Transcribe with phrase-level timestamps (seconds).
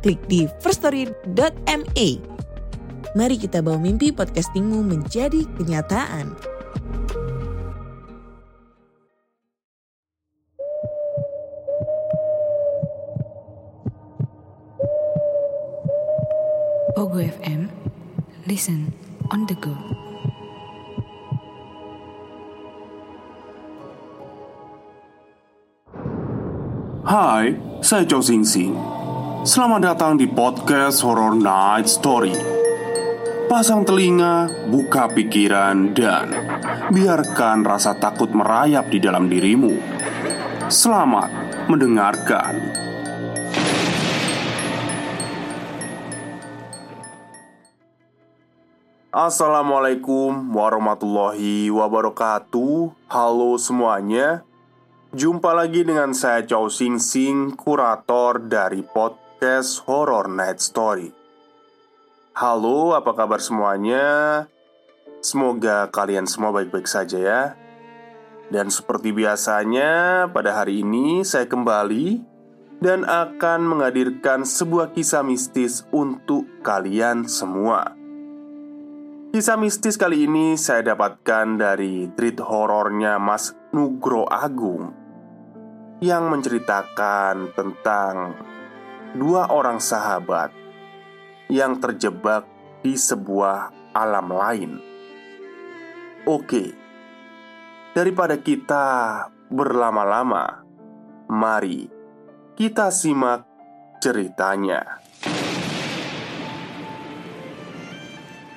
[0.00, 2.08] klik di firststory.me.
[3.10, 6.34] Mari kita bawa mimpi podcastingmu menjadi kenyataan.
[16.94, 17.66] Pogo FM,
[18.44, 18.92] listen
[19.32, 19.72] on the go.
[27.10, 28.99] Hai, saya Chow Sing Sing.
[29.40, 32.36] Selamat datang di podcast Horror Night Story.
[33.48, 36.28] Pasang telinga, buka pikiran, dan
[36.92, 39.80] biarkan rasa takut merayap di dalam dirimu.
[40.68, 41.32] Selamat
[41.72, 42.52] mendengarkan.
[49.08, 52.92] Assalamualaikum warahmatullahi wabarakatuh.
[53.08, 54.44] Halo semuanya.
[55.16, 61.08] Jumpa lagi dengan saya Chow Sing Sing, kurator dari podcast Horror Night Story.
[62.36, 64.44] Halo, apa kabar semuanya?
[65.24, 67.42] Semoga kalian semua baik-baik saja ya.
[68.52, 72.20] Dan seperti biasanya, pada hari ini saya kembali
[72.84, 77.96] dan akan menghadirkan sebuah kisah mistis untuk kalian semua.
[79.32, 84.92] Kisah mistis kali ini saya dapatkan dari treat horornya Mas Nugro Agung
[86.04, 88.16] yang menceritakan tentang
[89.14, 90.54] dua orang sahabat
[91.50, 92.46] yang terjebak
[92.80, 94.72] di sebuah alam lain.
[96.28, 96.70] Oke,
[97.90, 98.86] daripada kita
[99.50, 100.62] berlama-lama,
[101.26, 101.90] mari
[102.54, 103.42] kita simak
[103.98, 105.02] ceritanya.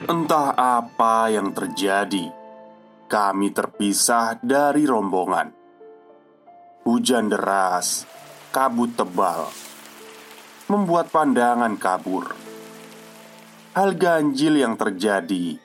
[0.03, 2.27] Entah apa yang terjadi,
[3.07, 5.55] kami terpisah dari rombongan.
[6.83, 8.03] Hujan deras,
[8.51, 9.47] kabut tebal,
[10.69, 12.35] membuat pandangan kabur.
[13.73, 15.57] Hal ganjil yang terjadi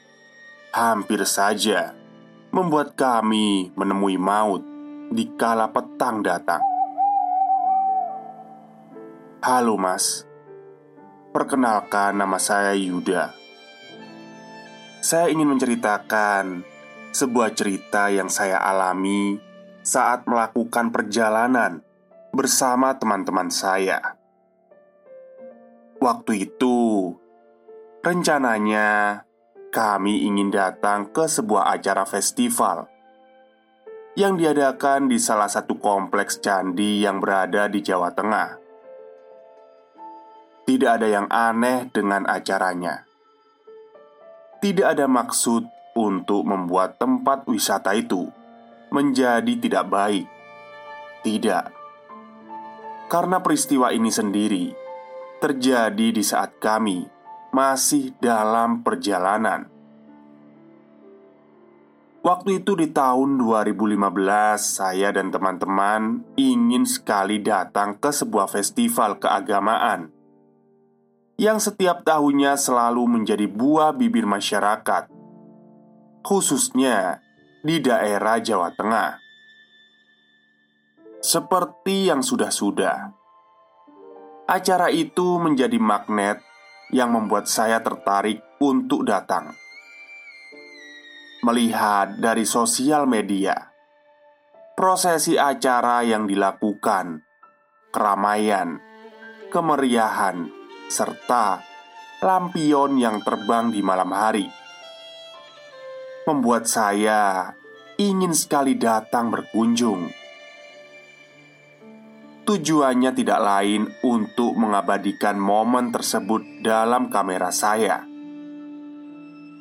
[0.72, 1.92] hampir saja
[2.54, 4.64] membuat kami menemui maut
[5.12, 6.64] di kala petang datang.
[9.44, 10.24] Halo, Mas.
[11.30, 13.38] Perkenalkan, nama saya Yuda
[14.98, 16.66] saya ingin menceritakan
[17.14, 19.38] sebuah cerita yang saya alami
[19.86, 21.86] saat melakukan perjalanan
[22.34, 24.17] bersama teman-teman saya.
[25.98, 27.10] Waktu itu,
[28.00, 29.22] rencananya
[29.74, 32.86] kami ingin datang ke sebuah acara festival
[34.14, 38.50] yang diadakan di salah satu kompleks candi yang berada di Jawa Tengah.
[40.64, 43.08] Tidak ada yang aneh dengan acaranya
[44.58, 48.26] tidak ada maksud untuk membuat tempat wisata itu
[48.90, 50.26] menjadi tidak baik.
[51.22, 51.64] Tidak,
[53.10, 54.70] karena peristiwa ini sendiri
[55.38, 57.06] terjadi di saat kami
[57.54, 59.70] masih dalam perjalanan.
[62.18, 63.98] Waktu itu di tahun 2015,
[64.58, 70.12] saya dan teman-teman ingin sekali datang ke sebuah festival keagamaan
[71.38, 75.06] yang setiap tahunnya selalu menjadi buah bibir masyarakat,
[76.26, 77.22] khususnya
[77.62, 79.22] di daerah Jawa Tengah.
[81.22, 83.14] Seperti yang sudah-sudah,
[84.48, 86.40] acara itu menjadi magnet
[86.88, 89.52] yang membuat saya tertarik untuk datang.
[91.44, 93.54] Melihat dari sosial media,
[94.72, 97.20] prosesi acara yang dilakukan,
[97.92, 98.80] keramaian,
[99.52, 100.48] kemeriahan,
[100.88, 101.60] serta
[102.24, 104.48] lampion yang terbang di malam hari,
[106.24, 107.52] membuat saya
[108.00, 110.17] ingin sekali datang berkunjung.
[112.48, 118.08] Tujuannya tidak lain untuk mengabadikan momen tersebut dalam kamera saya.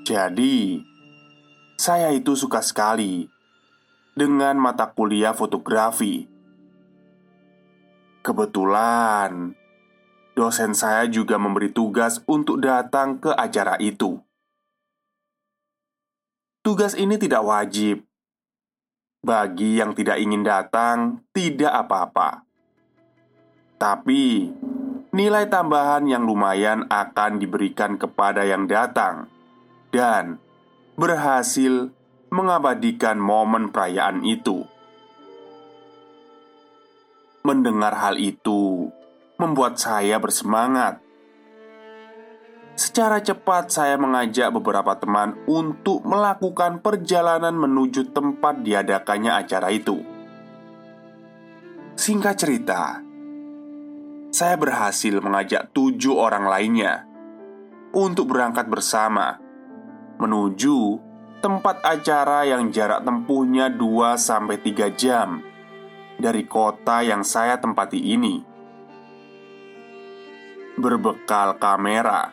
[0.07, 0.79] Jadi,
[1.75, 3.27] saya itu suka sekali
[4.15, 6.31] dengan mata kuliah fotografi.
[8.23, 9.51] Kebetulan
[10.31, 14.15] dosen saya juga memberi tugas untuk datang ke acara itu.
[16.63, 18.07] Tugas ini tidak wajib
[19.19, 22.46] bagi yang tidak ingin datang, tidak apa-apa.
[23.77, 24.49] Tapi
[25.13, 29.29] nilai tambahan yang lumayan akan diberikan kepada yang datang
[29.93, 30.41] dan
[30.97, 31.93] berhasil
[32.33, 34.65] mengabadikan momen perayaan itu.
[37.45, 38.89] Mendengar hal itu
[39.37, 40.99] membuat saya bersemangat.
[42.77, 49.97] Secara cepat, saya mengajak beberapa teman untuk melakukan perjalanan menuju tempat diadakannya acara itu.
[51.97, 53.01] Singkat cerita,
[54.37, 57.09] saya berhasil mengajak tujuh orang lainnya
[57.89, 59.41] untuk berangkat bersama
[60.21, 61.01] menuju
[61.41, 65.41] tempat acara yang jarak tempuhnya 2-3 jam
[66.21, 68.45] dari kota yang saya tempati ini.
[70.77, 72.29] Berbekal kamera,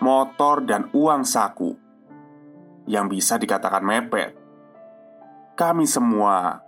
[0.00, 1.76] motor, dan uang saku
[2.88, 4.32] yang bisa dikatakan mepet,
[5.52, 6.64] kami semua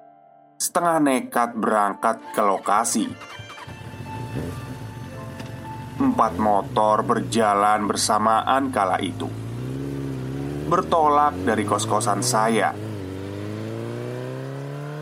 [0.60, 3.08] setengah nekat berangkat ke lokasi.
[6.10, 9.30] Empat motor berjalan bersamaan kala itu,
[10.66, 12.74] bertolak dari kos-kosan saya.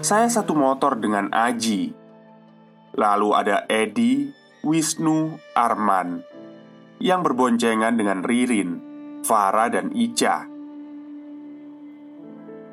[0.05, 1.96] Saya satu motor dengan Aji.
[2.93, 4.28] Lalu ada Edi,
[4.60, 6.20] Wisnu, Arman
[7.00, 8.70] Yang berboncengan dengan Ririn,
[9.25, 10.44] Farah dan Ica.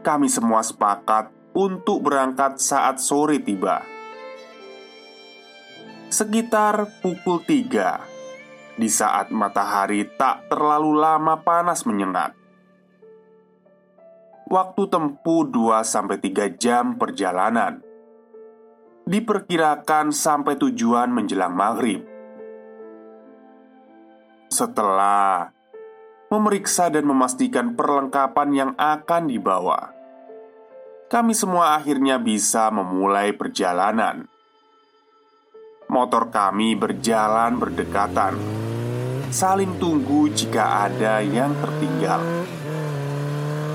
[0.03, 3.79] Kami semua sepakat untuk berangkat saat sore tiba.
[6.11, 8.14] Sekitar pukul 3
[8.75, 12.36] Di saat matahari tak terlalu lama panas menyengat.
[14.51, 17.80] Waktu tempuh 2-3 jam perjalanan.
[19.07, 22.04] Diperkirakan sampai tujuan menjelang maghrib.
[24.51, 25.56] Setelah
[26.30, 29.94] memeriksa dan memastikan perlengkapan yang akan dibawa
[31.06, 34.25] Kami semua akhirnya bisa memulai perjalanan
[35.85, 38.35] Motor kami berjalan berdekatan
[39.29, 42.23] Saling tunggu jika ada yang tertinggal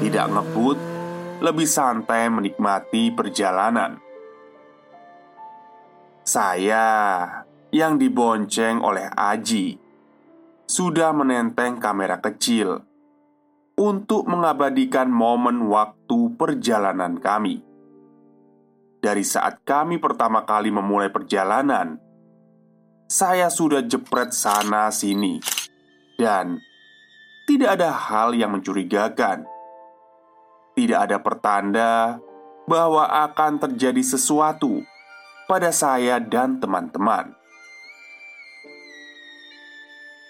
[0.01, 0.79] tidak ngebut,
[1.45, 4.01] lebih santai menikmati perjalanan.
[6.25, 6.89] Saya
[7.69, 9.77] yang dibonceng oleh Aji
[10.65, 12.81] sudah menenteng kamera kecil
[13.77, 17.61] untuk mengabadikan momen waktu perjalanan kami.
[19.01, 21.97] Dari saat kami pertama kali memulai perjalanan,
[23.09, 25.41] saya sudah jepret sana-sini,
[26.21, 26.61] dan
[27.49, 29.49] tidak ada hal yang mencurigakan
[30.81, 31.93] tidak ada pertanda
[32.65, 34.81] bahwa akan terjadi sesuatu
[35.45, 37.37] pada saya dan teman-teman.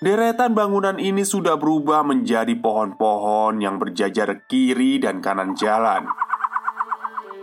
[0.01, 6.09] Deretan bangunan ini sudah berubah menjadi pohon-pohon yang berjajar kiri dan kanan jalan.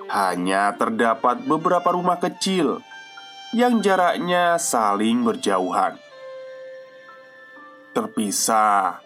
[0.08, 2.80] Hanya terdapat beberapa rumah kecil
[3.52, 6.00] yang jaraknya saling berjauhan.
[7.92, 9.04] Terpisah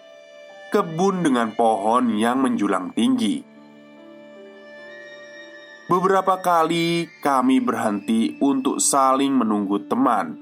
[0.69, 3.41] kebun dengan pohon yang menjulang tinggi.
[5.89, 10.37] Beberapa kali kami berhenti untuk saling menunggu teman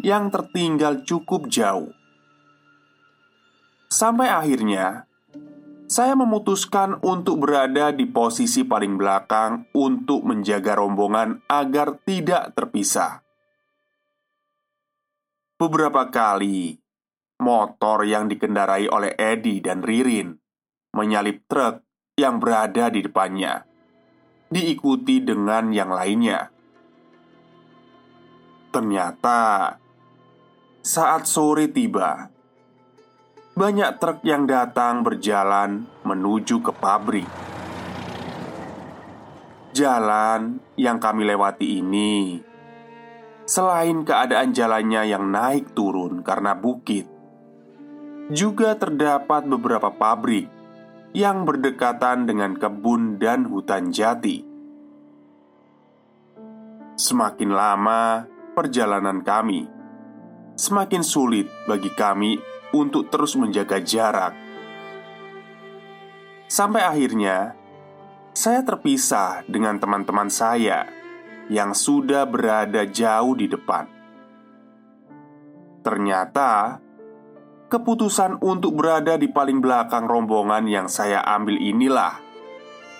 [0.00, 1.92] yang tertinggal cukup jauh.
[3.88, 5.07] Sampai akhirnya,
[5.88, 13.24] saya memutuskan untuk berada di posisi paling belakang untuk menjaga rombongan agar tidak terpisah.
[15.56, 16.76] Beberapa kali,
[17.40, 20.36] motor yang dikendarai oleh Edi dan Ririn
[20.92, 21.82] menyalip truk
[22.20, 23.64] yang berada di depannya
[24.48, 26.48] diikuti dengan yang lainnya.
[28.68, 29.72] Ternyata
[30.84, 32.28] saat sore tiba,
[33.58, 37.26] banyak truk yang datang berjalan menuju ke pabrik.
[39.74, 42.38] Jalan yang kami lewati ini,
[43.42, 47.10] selain keadaan jalannya yang naik turun karena bukit,
[48.30, 50.46] juga terdapat beberapa pabrik
[51.10, 54.46] yang berdekatan dengan kebun dan hutan jati.
[56.94, 58.22] Semakin lama
[58.54, 59.66] perjalanan kami,
[60.54, 64.34] semakin sulit bagi kami untuk terus menjaga jarak.
[66.48, 67.52] Sampai akhirnya,
[68.32, 70.88] saya terpisah dengan teman-teman saya
[71.52, 73.84] yang sudah berada jauh di depan.
[75.84, 76.80] Ternyata
[77.68, 82.16] Keputusan untuk berada di paling belakang rombongan yang saya ambil inilah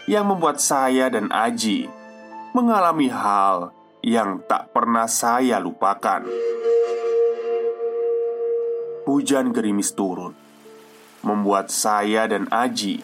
[0.05, 1.89] yang membuat saya dan Aji
[2.53, 3.73] mengalami hal
[4.05, 6.21] yang tak pernah saya lupakan.
[9.09, 10.37] Hujan gerimis turun,
[11.25, 13.00] membuat saya dan Aji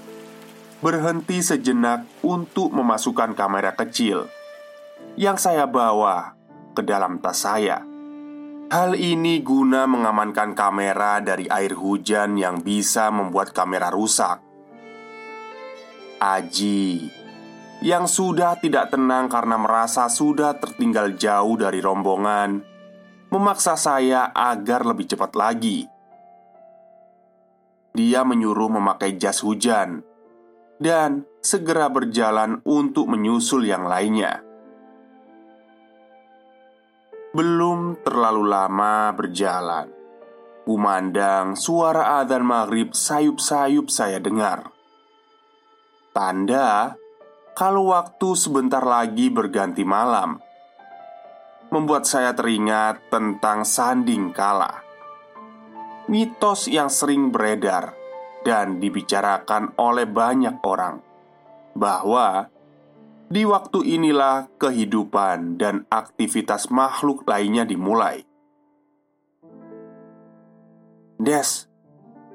[0.84, 4.28] berhenti sejenak untuk memasukkan kamera kecil
[5.16, 6.36] yang saya bawa
[6.76, 7.80] ke dalam tas saya.
[8.68, 14.44] Hal ini guna mengamankan kamera dari air hujan yang bisa membuat kamera rusak.
[16.20, 17.08] Aji
[17.80, 22.60] yang sudah tidak tenang karena merasa sudah tertinggal jauh dari rombongan,
[23.32, 25.93] memaksa saya agar lebih cepat lagi.
[27.94, 30.02] Dia menyuruh memakai jas hujan
[30.82, 34.42] dan segera berjalan untuk menyusul yang lainnya.
[37.34, 39.90] Belum terlalu lama berjalan,
[40.66, 44.70] kumandang suara adzan maghrib sayup-sayup saya dengar.
[46.14, 46.94] Tanda
[47.54, 50.42] kalau waktu sebentar lagi berganti malam,
[51.70, 54.83] membuat saya teringat tentang sanding kala.
[56.04, 57.96] Mitos yang sering beredar
[58.44, 61.00] dan dibicarakan oleh banyak orang
[61.72, 62.52] bahwa
[63.32, 68.20] di waktu inilah kehidupan dan aktivitas makhluk lainnya dimulai.
[71.16, 71.72] Des,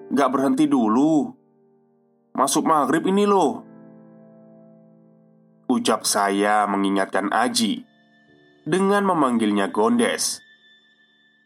[0.09, 1.29] gak berhenti dulu.
[2.33, 3.61] Masuk maghrib ini loh.
[5.69, 7.85] Ucap saya mengingatkan Aji
[8.65, 10.48] dengan memanggilnya Gondes.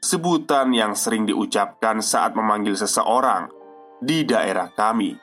[0.04, 3.48] Sebutan yang sering diucapkan saat memanggil seseorang
[4.04, 5.16] di daerah kami.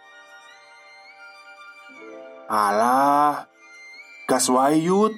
[2.48, 3.44] Alah,
[4.30, 5.10] Gas wayut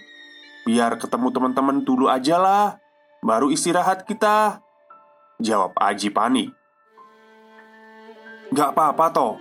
[0.64, 2.81] Biar ketemu teman-teman dulu aja lah
[3.21, 4.64] Baru istirahat kita
[5.37, 6.49] Jawab Aji panik
[8.57, 9.35] Gak apa-apa toh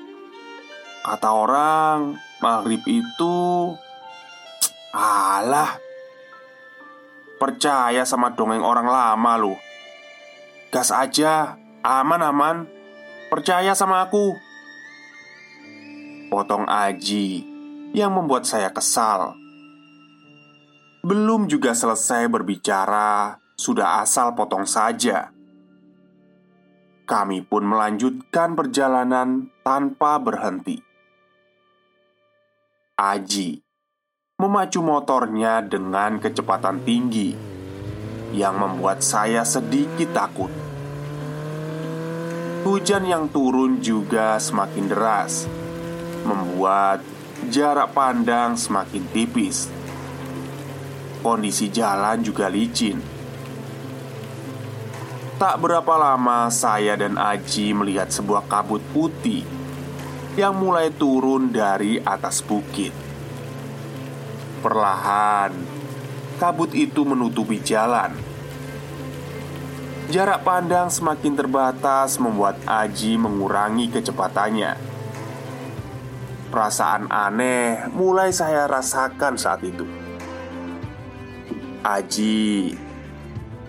[1.07, 3.35] Kata orang Maghrib itu
[4.95, 5.75] Alah
[7.39, 9.70] Percaya sama dongeng orang lama loh
[10.71, 12.65] Gas aja Aman-aman
[13.27, 14.33] Percaya sama aku
[16.31, 17.43] Potong Aji
[17.91, 19.41] Yang membuat saya kesal
[21.01, 25.33] belum juga selesai berbicara, sudah asal potong saja.
[27.09, 30.77] Kami pun melanjutkan perjalanan tanpa berhenti.
[33.01, 33.65] Aji
[34.37, 37.33] memacu motornya dengan kecepatan tinggi
[38.37, 40.53] yang membuat saya sedikit takut.
[42.61, 45.49] Hujan yang turun juga semakin deras,
[46.23, 47.01] membuat
[47.49, 49.81] jarak pandang semakin tipis
[51.21, 52.97] Kondisi jalan juga licin.
[55.37, 59.45] Tak berapa lama saya dan Aji melihat sebuah kabut putih
[60.33, 62.89] yang mulai turun dari atas bukit.
[64.65, 65.53] Perlahan,
[66.41, 68.17] kabut itu menutupi jalan.
[70.11, 74.75] Jarak pandang semakin terbatas membuat Aji mengurangi kecepatannya.
[76.51, 79.87] Perasaan aneh mulai saya rasakan saat itu.
[81.79, 82.75] Aji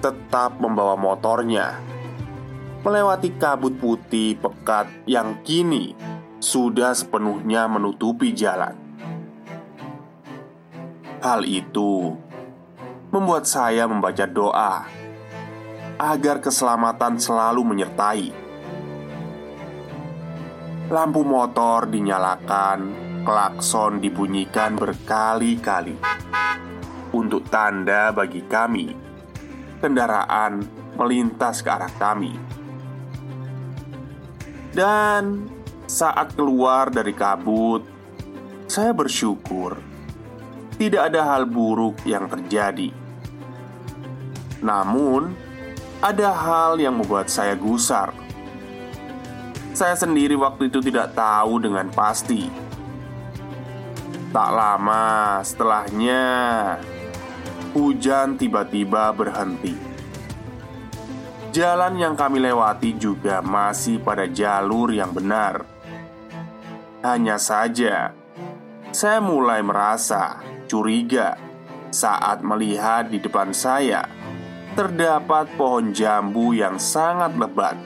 [0.02, 1.78] tetap membawa motornya
[2.82, 5.94] melewati kabut putih pekat yang kini
[6.42, 8.74] sudah sepenuhnya menutupi jalan.
[11.22, 12.18] Hal itu
[13.14, 15.01] membuat saya membaca doa
[16.02, 18.34] agar keselamatan selalu menyertai.
[20.90, 22.90] Lampu motor dinyalakan,
[23.22, 25.94] klakson dibunyikan berkali-kali
[27.14, 28.98] untuk tanda bagi kami
[29.78, 30.66] kendaraan
[30.98, 32.34] melintas ke arah kami.
[34.74, 35.46] Dan
[35.86, 37.86] saat keluar dari kabut,
[38.66, 39.78] saya bersyukur
[40.82, 42.90] tidak ada hal buruk yang terjadi.
[44.66, 45.51] Namun,
[46.02, 48.10] ada hal yang membuat saya gusar.
[49.70, 52.50] Saya sendiri waktu itu tidak tahu dengan pasti.
[54.34, 56.26] Tak lama setelahnya,
[57.70, 59.78] hujan tiba-tiba berhenti.
[61.54, 65.62] Jalan yang kami lewati juga masih pada jalur yang benar.
[67.04, 68.16] Hanya saja,
[68.90, 71.36] saya mulai merasa curiga
[71.92, 74.21] saat melihat di depan saya
[74.72, 77.76] terdapat pohon jambu yang sangat lebat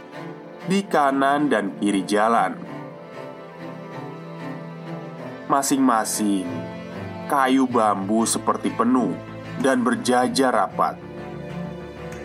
[0.70, 2.54] di kanan dan kiri jalan.
[5.50, 6.46] Masing-masing
[7.26, 9.14] kayu bambu seperti penuh
[9.58, 10.94] dan berjajar rapat,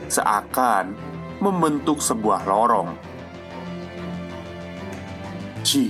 [0.09, 0.93] seakan
[1.41, 2.93] membentuk sebuah lorong.
[5.65, 5.89] Ci,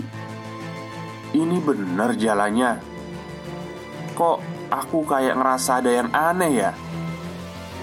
[1.35, 2.79] ini benar jalannya.
[4.15, 4.39] Kok
[4.71, 6.71] aku kayak ngerasa ada yang aneh ya?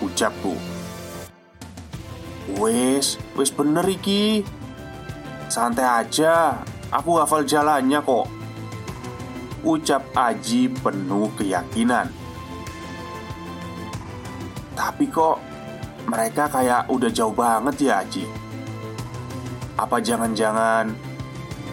[0.05, 0.78] Ucapku.
[2.59, 4.43] Wes, wes bener iki.
[5.47, 6.59] Santai aja,
[6.91, 8.27] aku hafal jalannya kok.
[9.63, 12.29] Ucap Aji penuh keyakinan.
[14.79, 15.43] Tapi kok
[16.07, 18.23] Mereka kayak udah jauh banget ya Aji
[19.75, 20.95] Apa jangan-jangan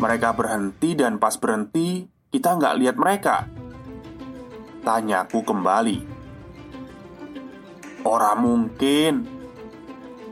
[0.02, 3.46] Mereka berhenti dan pas berhenti Kita nggak lihat mereka
[4.82, 6.00] Tanyaku kembali
[8.10, 9.35] Orang mungkin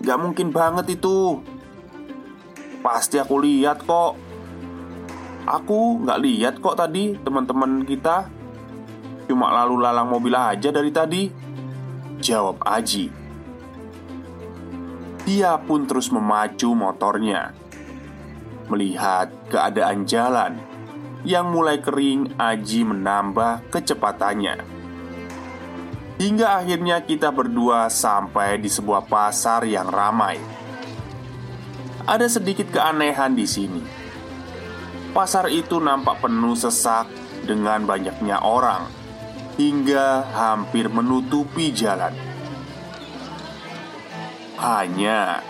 [0.03, 1.39] Gak mungkin banget itu.
[2.83, 4.19] Pasti aku lihat kok.
[5.47, 8.27] Aku nggak lihat kok tadi teman-teman kita.
[9.31, 11.31] Cuma lalu lalang mobil aja dari tadi.
[12.19, 13.07] Jawab Aji.
[15.23, 17.55] Dia pun terus memacu motornya.
[18.67, 20.55] Melihat keadaan jalan
[21.27, 24.82] Yang mulai kering Aji menambah kecepatannya
[26.23, 30.39] Hingga akhirnya kita berdua sampai di sebuah pasar yang ramai
[32.07, 33.83] Ada sedikit keanehan di sini
[35.11, 37.11] Pasar itu nampak penuh sesak
[37.43, 39.03] dengan banyaknya orang
[39.57, 42.13] hingga hampir menutupi jalan.
[44.57, 45.43] Hanya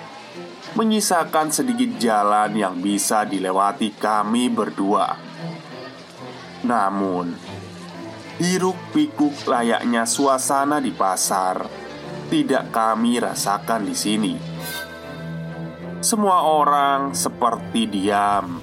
[0.74, 5.16] menyisakan sedikit jalan yang bisa dilewati kami berdua.
[6.66, 7.36] Namun,
[8.42, 11.66] hiruk-pikuk layaknya suasana di pasar.
[12.30, 14.34] Tidak kami rasakan di sini.
[16.04, 18.60] Semua orang seperti diam,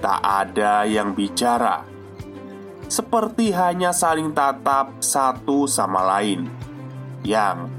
[0.00, 1.84] tak ada yang bicara.
[2.90, 6.50] Seperti hanya saling tatap satu sama lain,
[7.22, 7.70] yang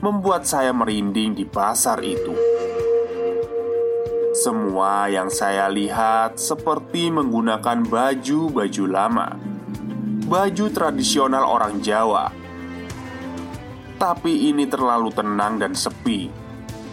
[0.00, 2.32] membuat saya merinding di pasar itu.
[4.34, 9.28] Semua yang saya lihat seperti menggunakan baju-baju lama,
[10.30, 12.30] baju tradisional orang Jawa.
[13.98, 16.30] Tapi ini terlalu tenang dan sepi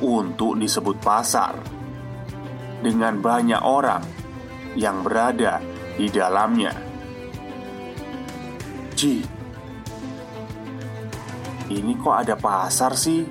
[0.01, 1.53] untuk disebut pasar,
[2.81, 4.01] dengan banyak orang
[4.73, 5.61] yang berada
[5.93, 6.73] di dalamnya.
[8.97, 9.21] Ji
[11.69, 13.21] Ini kok ada pasar sih?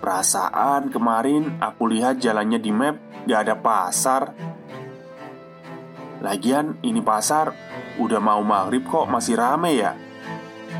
[0.00, 2.96] Perasaan kemarin aku lihat jalannya di map
[3.28, 4.51] gak ada pasar
[6.22, 7.50] Lagian ini pasar
[7.98, 9.98] udah mau maghrib kok masih rame ya?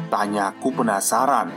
[0.06, 1.50] Tanyaku penasaran.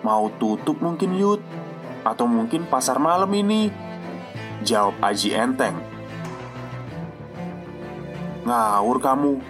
[0.00, 1.44] Mau tutup mungkin Yud?
[2.08, 3.68] Atau mungkin pasar malam ini?
[4.64, 5.76] Jawab Aji Enteng.
[8.48, 9.44] Ngawur kamu.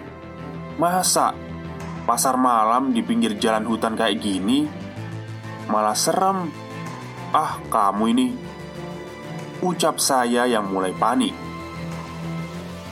[0.75, 1.31] Masa
[2.03, 4.67] Pasar malam di pinggir jalan hutan kayak gini?
[5.71, 6.51] Malah serem.
[7.31, 8.27] Ah kamu ini
[9.63, 11.31] Ucap saya yang mulai panik.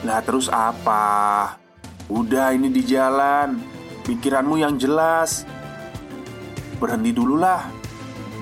[0.08, 1.54] Nah terus apa?
[2.08, 3.60] Udah ini di jalan.
[4.08, 5.44] Pikiranmu yang jelas.
[6.80, 7.82] Berhenti dulu lah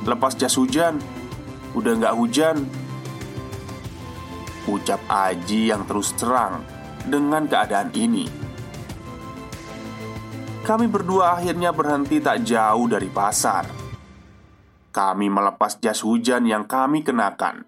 [0.08, 0.96] Lepas jas hujan.
[1.76, 2.56] Udah nggak hujan.
[4.64, 6.64] Ucap Aji yang terus terang
[7.04, 8.24] dengan keadaan ini.
[10.64, 13.68] Kami berdua akhirnya berhenti tak jauh dari pasar.
[14.90, 17.62] Kami melepas jas hujan yang kami kenakan,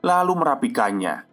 [0.00, 1.28] lalu merapikannya.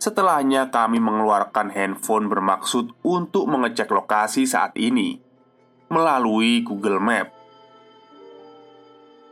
[0.00, 5.20] Setelahnya, kami mengeluarkan handphone bermaksud untuk mengecek lokasi saat ini
[5.90, 7.28] melalui Google Map.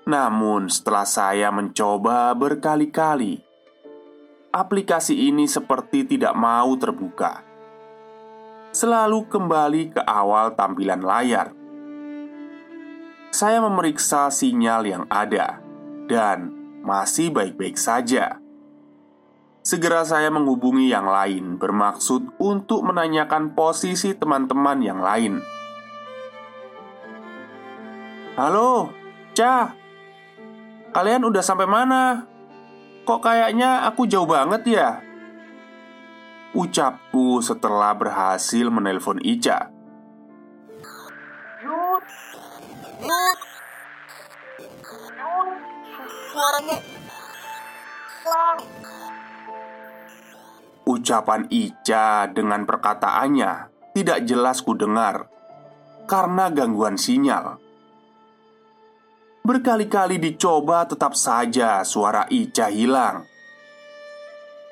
[0.05, 3.41] Namun, setelah saya mencoba berkali-kali,
[4.53, 7.45] aplikasi ini seperti tidak mau terbuka.
[8.75, 11.55] Selalu kembali ke awal tampilan layar.
[13.33, 15.61] Saya memeriksa sinyal yang ada
[16.09, 18.39] dan masih baik-baik saja.
[19.63, 25.45] Segera saya menghubungi yang lain bermaksud untuk menanyakan posisi teman-teman yang lain.
[28.39, 28.95] Halo,
[29.35, 29.75] Cah.
[30.95, 32.25] Kalian udah sampai mana?
[33.05, 34.89] Kok kayaknya aku jauh banget ya?
[36.57, 39.69] Ucapku setelah berhasil menelpon Ica
[50.83, 53.53] Ucapan Ica dengan perkataannya
[53.95, 55.31] tidak jelas ku dengar
[56.11, 57.63] karena gangguan sinyal.
[59.47, 63.23] Berkali-kali dicoba tetap saja suara Ica hilang.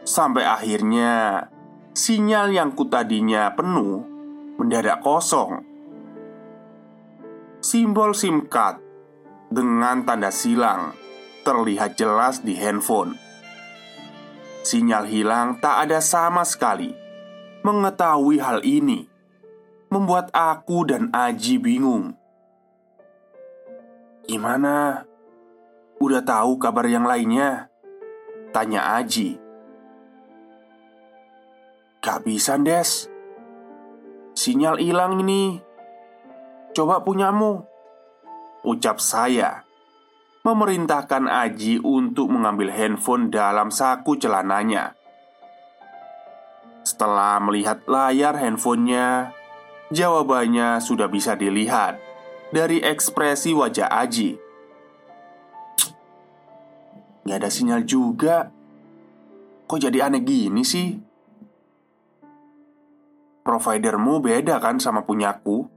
[0.02, 1.46] Sampai akhirnya
[1.96, 4.04] Sinyal yang kutadinya penuh
[4.58, 5.64] Mendadak kosong.
[7.62, 8.85] Simbol SIM card
[9.46, 10.90] Dengan tanda silang
[11.46, 13.14] Terlihat jelas di handphone.
[14.66, 16.90] Sinyal hilang tak ada sama sekali.
[17.62, 19.06] Mengetahui hal ini
[19.86, 22.18] Membuat aku dan Aji bingung.
[24.26, 25.06] Gimana?
[26.02, 27.70] Udah tahu kabar yang lainnya?
[28.50, 29.38] Tanya Aji.
[32.02, 33.06] Gak bisa, Des.
[34.34, 35.62] Sinyal hilang ini.
[36.74, 37.75] Coba punyamu
[38.66, 39.62] Ucap saya
[40.42, 44.98] Memerintahkan Aji untuk mengambil handphone dalam saku celananya
[46.82, 49.30] Setelah melihat layar handphonenya
[49.94, 52.02] Jawabannya sudah bisa dilihat
[52.50, 54.34] Dari ekspresi wajah Aji
[57.22, 58.50] Gak ada sinyal juga
[59.66, 60.94] Kok jadi aneh gini sih?
[63.42, 65.75] Providermu beda kan sama punyaku?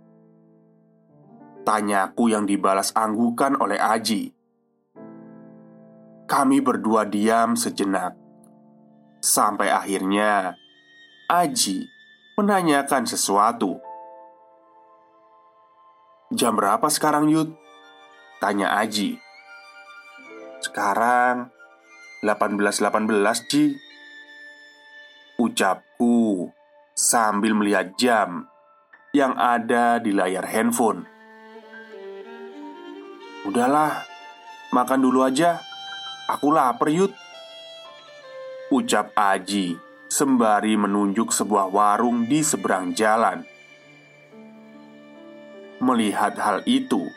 [1.67, 4.31] Tanyaku yang dibalas anggukan oleh Aji
[6.29, 8.15] Kami berdua diam sejenak
[9.19, 10.55] Sampai akhirnya
[11.27, 11.85] Aji
[12.39, 13.79] menanyakan sesuatu
[16.31, 17.51] Jam berapa sekarang Yud?
[18.39, 19.19] Tanya Aji
[20.63, 21.51] Sekarang
[22.23, 23.65] 18.18 Ji
[25.39, 26.51] Ucapku
[26.99, 28.51] sambil melihat jam
[29.15, 31.07] yang ada di layar handphone.
[33.49, 34.05] Udahlah,
[34.69, 35.57] makan dulu aja.
[36.29, 37.09] Aku lapar, Yud.
[38.69, 39.73] Ucap Aji
[40.05, 43.41] sembari menunjuk sebuah warung di seberang jalan.
[45.81, 47.09] Melihat hal itu,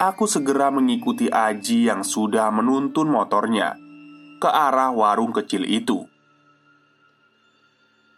[0.00, 3.76] aku segera mengikuti Aji yang sudah menuntun motornya
[4.40, 6.08] ke arah warung kecil itu.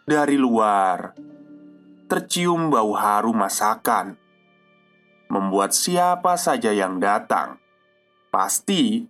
[0.07, 1.11] Dari luar
[2.07, 4.20] tercium bau harum masakan,
[5.31, 7.55] membuat siapa saja yang datang
[8.35, 9.07] pasti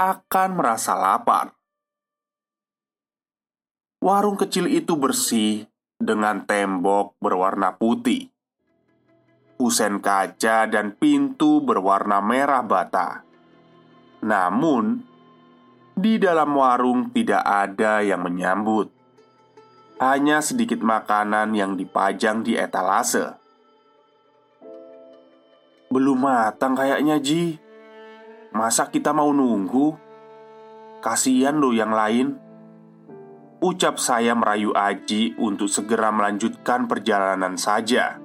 [0.00, 1.52] akan merasa lapar.
[4.00, 5.68] Warung kecil itu bersih
[6.00, 8.30] dengan tembok berwarna putih,
[9.60, 13.26] kusen kaca, dan pintu berwarna merah bata.
[14.22, 15.02] Namun,
[15.98, 18.88] di dalam warung tidak ada yang menyambut.
[19.98, 23.37] Hanya sedikit makanan yang dipajang di etalase
[25.88, 27.56] Belum matang kayaknya Ji
[28.52, 29.96] Masa kita mau nunggu?
[31.00, 32.36] Kasian loh yang lain
[33.64, 38.20] Ucap saya merayu Aji untuk segera melanjutkan perjalanan saja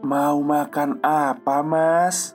[0.00, 2.32] Mau makan apa mas?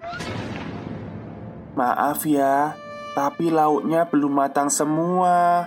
[1.73, 2.77] Maaf ya,
[3.17, 5.65] tapi lauknya belum matang semua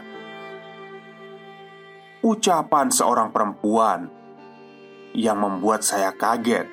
[2.23, 4.16] Ucapan seorang perempuan
[5.17, 6.69] Yang membuat saya kaget.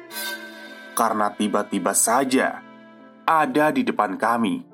[0.99, 2.59] Karena tiba-tiba saja
[3.23, 4.67] Ada di depan kami.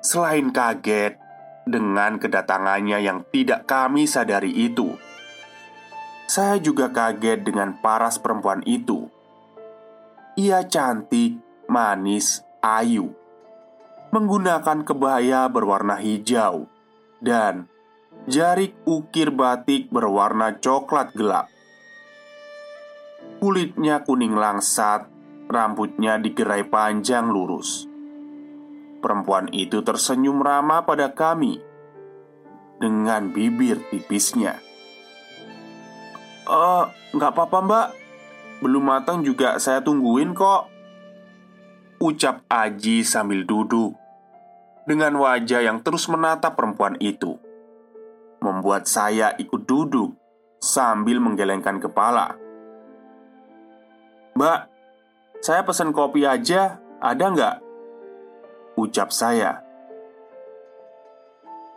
[0.00, 1.20] Selain kaget
[1.68, 4.96] Dengan kedatangannya yang tidak kami sadari itu
[6.24, 9.06] Saya juga kaget dengan paras perempuan itu.
[10.40, 11.38] Ia cantik,
[11.70, 13.14] manis, ayu
[14.16, 16.70] menggunakan kebaya berwarna hijau
[17.20, 17.68] dan
[18.24, 21.52] jarik ukir batik berwarna coklat gelap.
[23.46, 25.06] Kulitnya kuning langsat,
[25.46, 27.86] rambutnya digerai panjang lurus.
[28.98, 31.62] Perempuan itu tersenyum ramah pada kami
[32.82, 34.58] dengan bibir tipisnya.
[36.42, 37.88] "Eh, nggak apa-apa, Mbak.
[38.66, 40.66] Belum matang juga saya tungguin kok."
[42.02, 43.94] Ucap Aji sambil duduk
[44.90, 47.38] dengan wajah yang terus menatap perempuan itu,
[48.42, 50.18] membuat saya ikut duduk
[50.58, 52.42] sambil menggelengkan kepala.
[54.36, 54.60] "Mbak,
[55.40, 57.56] saya pesan kopi aja, ada nggak?"
[58.76, 59.64] ucap saya.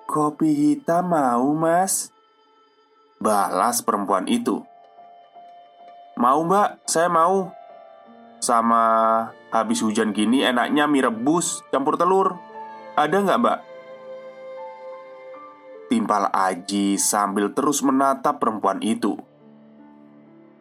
[0.06, 2.12] "Kopi hitam mau, Mas?"
[3.24, 4.62] balas perempuan itu.
[6.20, 7.56] "Mau, Mbak, saya mau."
[8.40, 8.84] Sama
[9.50, 12.38] habis hujan gini enaknya mie rebus campur telur
[12.94, 13.60] ada nggak mbak?
[15.90, 19.18] Timpal Aji sambil terus menatap perempuan itu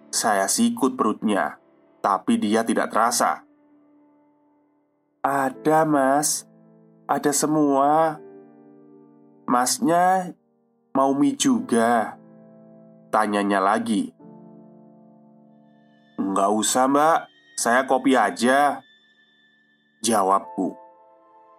[0.09, 1.61] Saya sikut perutnya
[1.99, 3.43] Tapi dia tidak terasa.
[5.23, 6.47] Ada mas.
[7.09, 8.19] Ada semua.
[9.49, 10.35] Masnya
[10.95, 12.19] mau mie juga.
[13.09, 14.13] Tanyanya lagi.
[16.21, 17.19] Nggak usah mbak.
[17.59, 18.85] Saya kopi aja.
[19.99, 20.79] Jawabku.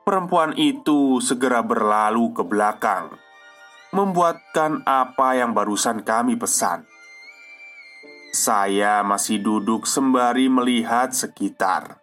[0.08, 3.14] Perempuan itu segera berlalu ke belakang,
[3.94, 6.82] membuatkan apa yang barusan kami pesan.
[8.30, 11.98] Saya masih duduk sembari melihat sekitar.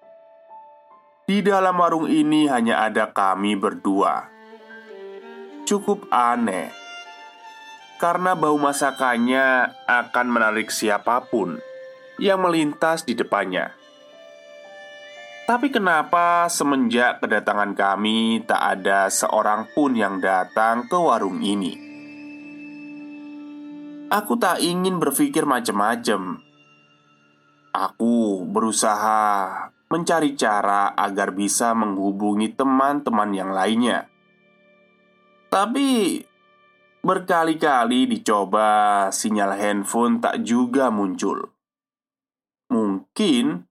[1.22, 4.26] Di dalam warung ini hanya ada kami berdua.
[5.62, 6.74] Cukup aneh
[8.02, 11.62] karena bau masakannya akan menarik siapa pun
[12.18, 13.70] yang melintas di depannya.
[15.46, 21.85] Tapi kenapa semenjak kedatangan kami tak ada seorang pun yang datang ke warung ini?
[24.06, 26.46] Aku tak ingin berpikir macam-macam
[27.76, 29.52] Aku berusaha
[29.92, 34.08] mencari cara agar bisa menghubungi teman-teman yang lainnya.
[35.52, 36.16] Tapi
[37.04, 41.52] berkali-kali dicoba, sinyal handphone tak juga muncul.
[42.72, 43.68] Mungkin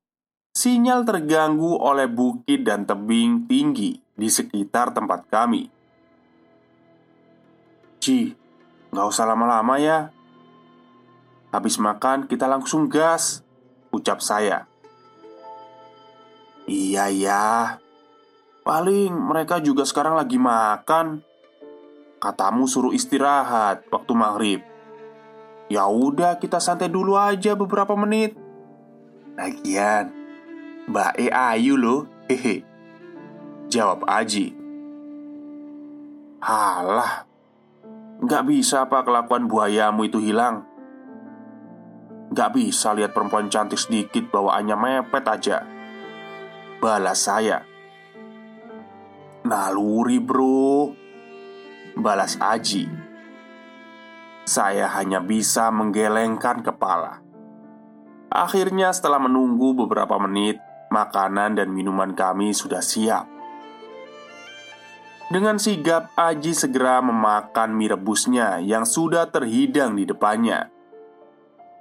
[0.53, 5.65] sinyal terganggu oleh bukit dan tebing tinggi di sekitar tempat kami.
[7.97, 8.29] Ci,
[8.93, 10.14] nggak usah lama-lama ya.
[11.55, 13.39] Habis makan kita langsung gas,
[13.87, 14.67] ucap saya.
[16.67, 17.79] Iya ya,
[18.67, 21.23] paling mereka juga sekarang lagi makan.
[22.19, 24.61] Katamu suruh istirahat waktu maghrib.
[25.71, 28.35] Ya udah kita santai dulu aja beberapa menit.
[29.39, 30.11] Lagian,
[30.91, 32.67] Mbak E Ayu loh, hehe.
[33.71, 34.51] Jawab Aji.
[36.43, 37.23] Halah,
[38.19, 40.74] nggak bisa apa kelakuan buayamu itu hilang.
[42.35, 45.63] Nggak bisa lihat perempuan cantik sedikit bawaannya mepet aja.
[46.83, 47.63] Balas saya.
[49.47, 50.91] Naluri bro,
[51.95, 52.91] balas Aji.
[54.43, 57.23] Saya hanya bisa menggelengkan kepala.
[58.27, 60.59] Akhirnya, setelah menunggu beberapa menit,
[60.91, 63.31] makanan dan minuman kami sudah siap.
[65.31, 70.74] Dengan sigap, Aji segera memakan mie rebusnya yang sudah terhidang di depannya.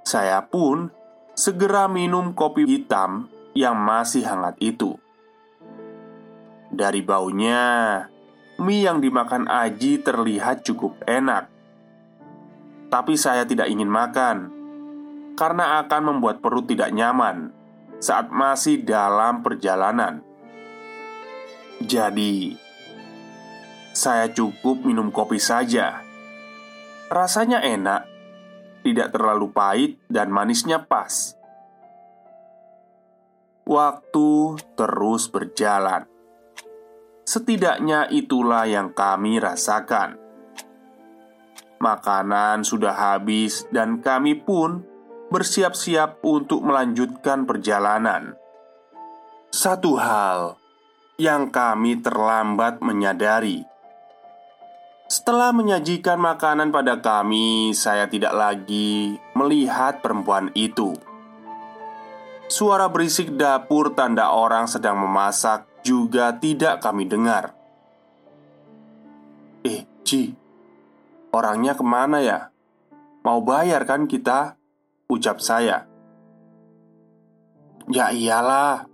[0.05, 0.93] Saya pun
[1.33, 3.25] segera minum kopi hitam
[3.57, 5.01] yang masih hangat itu.
[6.69, 8.05] Dari baunya,
[8.61, 11.49] mie yang dimakan Aji terlihat cukup enak.
[12.93, 14.53] Tapi saya tidak ingin makan
[15.33, 17.49] karena akan membuat perut tidak nyaman
[17.97, 20.21] saat masih dalam perjalanan.
[21.81, 22.53] Jadi,
[23.89, 26.05] saya cukup minum kopi saja.
[27.09, 28.14] Rasanya enak,
[28.85, 31.33] tidak terlalu pahit, dan manisnya pas.
[33.65, 36.05] Waktu terus berjalan.
[37.25, 40.21] Setidaknya itulah yang kami rasakan.
[41.81, 44.85] Makanan sudah habis, dan kami pun
[45.33, 48.37] bersiap-siap untuk melanjutkan perjalanan.
[49.49, 50.61] Satu hal
[51.17, 53.65] yang kami terlambat menyadari
[55.05, 60.97] setelah menyajikan makanan pada kami, saya tidak lagi melihat perempuan itu.
[62.49, 67.53] Suara berisik dapur tanda orang sedang memasak juga tidak kami dengar.
[69.65, 70.33] Eh, Ci,
[71.33, 72.49] orangnya ke mana ya?
[73.25, 74.57] Mau bayar kan kita?
[75.09, 75.85] Ucap saya.
[77.89, 78.89] Ya iyalah,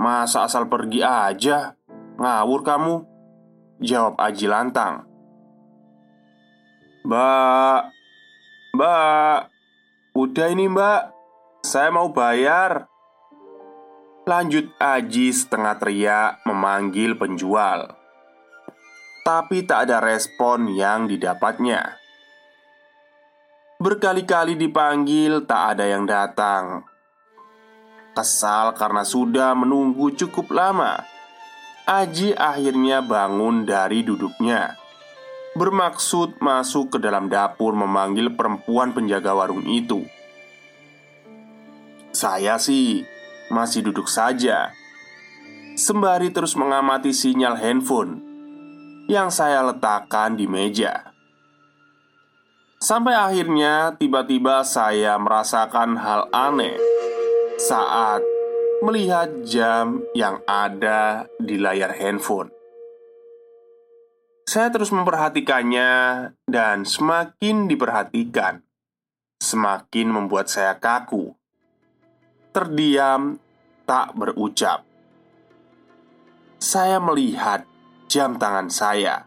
[0.00, 1.76] masa asal pergi aja?
[2.16, 2.94] Ngawur kamu?
[3.84, 5.11] Jawab Aji lantang.
[7.02, 7.80] Mbak.
[8.78, 9.38] Mbak.
[10.14, 11.10] Udah ini mbak.
[11.66, 12.86] Saya mau bayar.
[14.22, 17.98] Lanjut Aji setengah teriak memanggil penjual.
[19.26, 21.98] Tapi tak ada respon yang didapatnya.
[23.82, 26.86] Berkali-kali dipanggil tak ada yang datang.
[28.14, 31.02] Kesal karena sudah menunggu cukup lama.
[31.82, 34.81] Aji akhirnya bangun dari duduknya
[35.52, 40.08] bermaksud masuk ke dalam dapur memanggil perempuan penjaga warung itu.
[42.12, 43.04] Saya sih
[43.52, 44.72] masih duduk saja,
[45.76, 48.20] sembari terus mengamati sinyal handphone
[49.08, 51.12] yang saya letakkan di meja.
[52.82, 56.74] Sampai akhirnya tiba-tiba saya merasakan hal aneh
[57.54, 58.24] saat
[58.82, 62.61] melihat jam yang ada di layar handphone.
[64.52, 65.92] Saya terus memperhatikannya,
[66.44, 68.60] dan semakin diperhatikan,
[69.40, 71.32] semakin membuat saya kaku.
[72.52, 73.40] Terdiam,
[73.88, 74.84] tak berucap.
[76.60, 77.64] Saya melihat
[78.12, 79.24] jam tangan saya,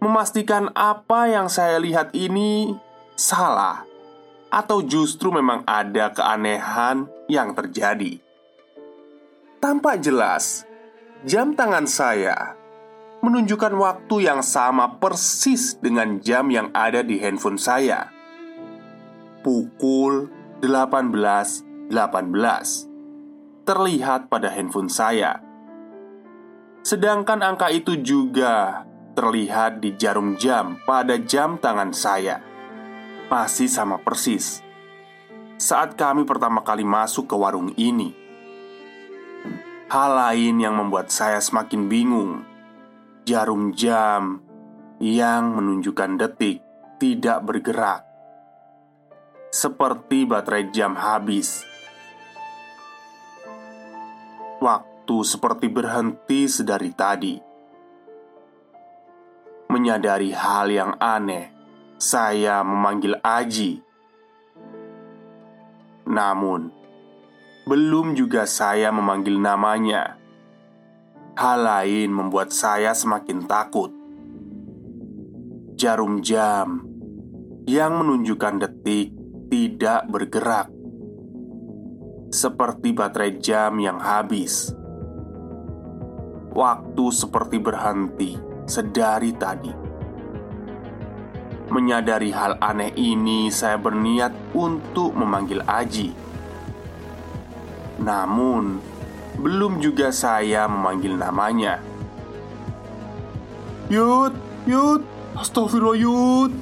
[0.00, 2.72] memastikan apa yang saya lihat ini
[3.20, 3.84] salah,
[4.48, 8.16] atau justru memang ada keanehan yang terjadi.
[9.60, 10.64] Tampak jelas,
[11.28, 12.59] jam tangan saya
[13.20, 18.08] menunjukkan waktu yang sama persis dengan jam yang ada di handphone saya.
[19.40, 20.28] Pukul
[20.60, 22.88] 18.18 .18.
[23.66, 25.42] terlihat pada handphone saya.
[26.80, 32.40] Sedangkan angka itu juga terlihat di jarum jam pada jam tangan saya.
[33.30, 34.64] Masih sama persis
[35.60, 38.16] saat kami pertama kali masuk ke warung ini.
[39.92, 42.49] Hal lain yang membuat saya semakin bingung
[43.24, 44.44] jarum jam
[45.00, 46.60] yang menunjukkan detik
[47.00, 48.04] tidak bergerak,
[49.48, 51.70] seperti baterai jam habis
[54.60, 57.32] Waktu seperti berhenti sedari tadi.
[59.72, 61.48] Menyadari hal yang aneh,
[61.96, 63.80] saya memanggil Aji.
[66.04, 66.68] Namun,
[67.64, 70.19] belum juga saya memanggil namanya.
[71.38, 73.94] Hal lain membuat saya semakin takut.
[75.78, 76.84] Jarum jam
[77.64, 79.14] yang menunjukkan detik
[79.50, 80.68] tidak bergerak,
[82.34, 84.74] seperti baterai jam yang habis.
[86.50, 88.34] Waktu seperti berhenti
[88.66, 89.72] sedari tadi.
[91.70, 96.10] Menyadari hal aneh ini, saya berniat untuk memanggil Aji.
[98.02, 98.82] Namun,
[99.38, 101.78] belum juga saya memanggil namanya.
[103.90, 104.34] Yud,
[104.70, 105.02] Yud,
[105.34, 106.52] astagfirullah Yud.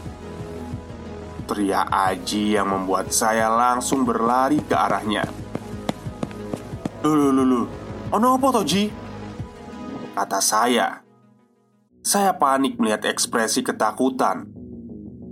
[1.49, 5.25] Teriak Aji yang membuat saya langsung berlari ke arahnya.
[7.05, 7.63] Lulu, lulu,
[8.13, 8.89] ono apa toh Ji?
[10.13, 11.01] Kata saya.
[12.05, 14.49] Saya panik melihat ekspresi ketakutan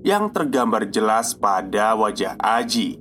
[0.04, 3.00] yang tergambar jelas pada wajah Aji.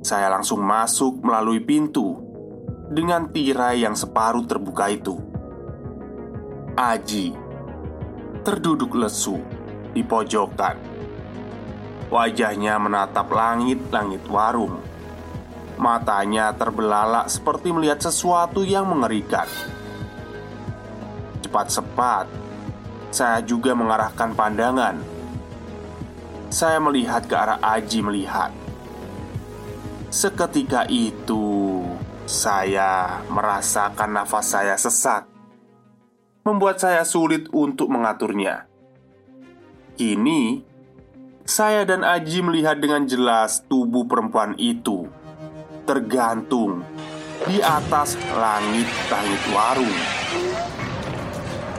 [0.00, 2.29] Saya langsung masuk melalui pintu
[2.90, 5.14] dengan tirai yang separuh terbuka itu.
[6.74, 7.30] Aji
[8.42, 9.38] terduduk lesu
[9.94, 10.74] di pojokan.
[12.10, 14.82] Wajahnya menatap langit-langit warung.
[15.78, 19.46] Matanya terbelalak seperti melihat sesuatu yang mengerikan.
[21.46, 22.26] Cepat-cepat,
[23.14, 25.20] saya juga mengarahkan pandangan
[26.50, 28.50] saya melihat ke arah Aji melihat.
[30.10, 31.59] Seketika itu,
[32.30, 35.26] saya merasakan nafas saya sesak,
[36.46, 38.70] membuat saya sulit untuk mengaturnya.
[39.98, 40.62] Kini,
[41.42, 45.10] saya dan Aji melihat dengan jelas tubuh perempuan itu
[45.90, 46.86] tergantung
[47.50, 49.98] di atas langit-langit warung.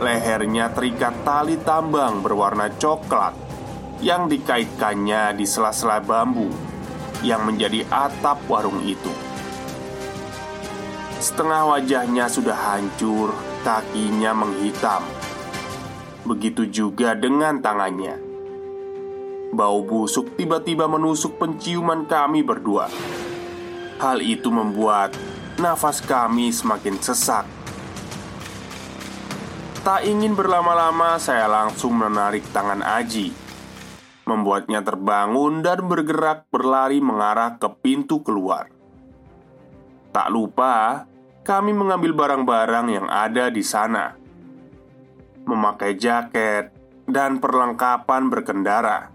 [0.03, 3.31] Lehernya terikat tali tambang berwarna coklat
[4.03, 6.51] yang dikaitkannya di sela-sela bambu
[7.23, 9.30] yang menjadi atap warung itu.
[11.21, 13.29] Setengah wajahnya sudah hancur,
[13.61, 15.05] kakinya menghitam.
[16.25, 18.17] Begitu juga dengan tangannya.
[19.53, 22.89] Bau busuk tiba-tiba menusuk penciuman kami berdua.
[24.01, 25.13] Hal itu membuat
[25.61, 27.45] nafas kami semakin sesak.
[29.85, 33.29] Tak ingin berlama-lama, saya langsung menarik tangan Aji
[34.25, 38.69] membuatnya terbangun dan bergerak berlari mengarah ke pintu keluar.
[40.11, 41.07] Tak lupa,
[41.51, 44.15] kami mengambil barang-barang yang ada di sana,
[45.43, 46.71] memakai jaket
[47.03, 49.11] dan perlengkapan berkendara.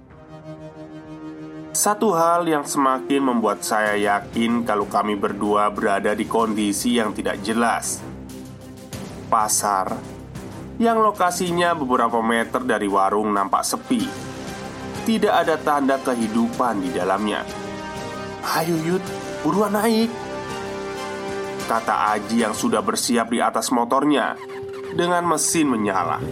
[1.72, 7.40] Satu hal yang semakin membuat saya yakin kalau kami berdua berada di kondisi yang tidak
[7.40, 8.04] jelas.
[9.32, 9.96] Pasar
[10.76, 14.04] yang lokasinya beberapa meter dari warung nampak sepi
[15.08, 17.48] tidak ada tanda kehidupan di dalamnya.
[18.44, 19.04] "Ayo, Yud,
[19.40, 20.25] buruan naik!"
[21.66, 24.38] Kata Aji yang sudah bersiap di atas motornya
[24.94, 26.22] dengan mesin menyala.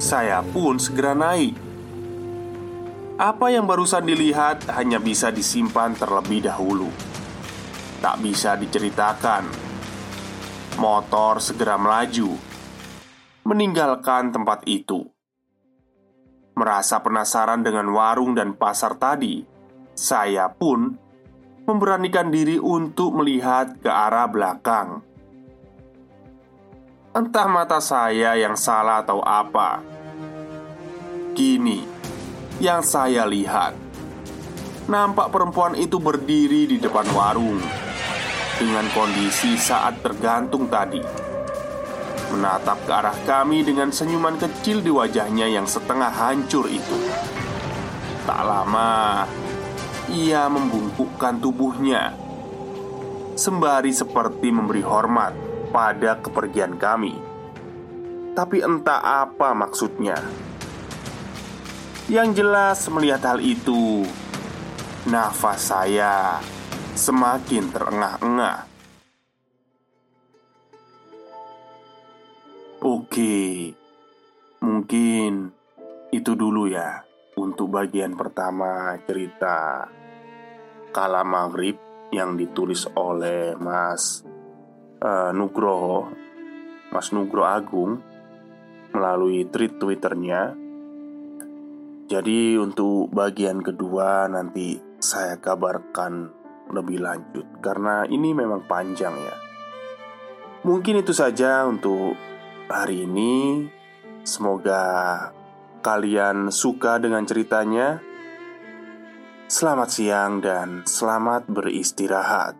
[0.00, 1.52] Saya pun segera naik.
[3.20, 6.88] Apa yang barusan dilihat hanya bisa disimpan terlebih dahulu,
[8.00, 9.52] tak bisa diceritakan.
[10.80, 12.34] Motor segera melaju,
[13.44, 15.04] meninggalkan tempat itu.
[16.56, 19.44] Merasa penasaran dengan warung dan pasar tadi,
[19.92, 21.03] saya pun
[21.64, 25.00] memberanikan diri untuk melihat ke arah belakang.
[27.14, 29.80] Entah mata saya yang salah atau apa.
[31.34, 31.82] Kini,
[32.62, 33.74] yang saya lihat
[34.84, 37.56] nampak perempuan itu berdiri di depan warung
[38.60, 41.24] dengan kondisi saat tergantung tadi
[42.34, 46.98] menatap ke arah kami dengan senyuman kecil di wajahnya yang setengah hancur itu.
[48.26, 49.22] Tak lama,
[50.12, 52.12] ia membungkukkan tubuhnya,
[53.38, 55.32] sembari seperti memberi hormat
[55.72, 57.16] pada kepergian kami.
[58.36, 60.18] Tapi entah apa maksudnya.
[62.10, 64.04] Yang jelas, melihat hal itu,
[65.08, 66.42] nafas saya
[66.92, 68.68] semakin terengah-engah.
[72.84, 73.72] Oke,
[74.60, 75.48] mungkin
[76.12, 79.88] itu dulu ya untuk bagian pertama cerita
[80.94, 81.74] Kala Maghrib
[82.14, 84.22] yang ditulis oleh Mas
[85.02, 86.06] uh, Nugroho,
[86.94, 87.92] Mas Nugroho Agung
[88.94, 90.54] melalui tweet Twitternya.
[92.06, 96.30] Jadi untuk bagian kedua nanti saya kabarkan
[96.70, 99.36] lebih lanjut karena ini memang panjang ya.
[100.62, 102.14] Mungkin itu saja untuk
[102.70, 103.66] hari ini.
[104.24, 105.28] Semoga
[105.84, 108.00] kalian suka dengan ceritanya.
[109.44, 112.56] Selamat siang dan selamat beristirahat.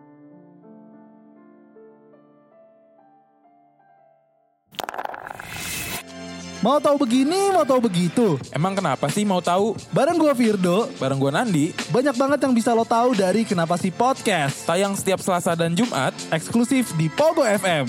[6.61, 8.41] Mau tahu begini, mau tahu begitu.
[8.49, 9.77] Emang kenapa sih mau tahu?
[9.93, 13.93] Bareng gue Firdo, Bareng gua Nandi, banyak banget yang bisa lo tahu dari Kenapa sih
[13.93, 14.65] Podcast.
[14.65, 17.85] tayang setiap Selasa dan Jumat Eksklusif di Pogo FM.